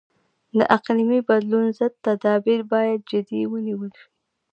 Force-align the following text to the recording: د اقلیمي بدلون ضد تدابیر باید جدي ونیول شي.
د 0.57 0.59
اقلیمي 0.75 1.19
بدلون 1.27 1.65
ضد 1.77 1.93
تدابیر 2.05 2.59
باید 2.71 2.99
جدي 3.11 3.41
ونیول 3.51 3.91
شي. 3.99 4.07